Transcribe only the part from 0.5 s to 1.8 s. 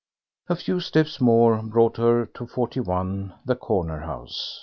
few steps more